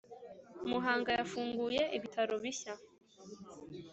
Muhanga 0.69 1.09
yafunguye 1.17 1.83
ibitaro 1.97 2.33
bishya 2.43 2.73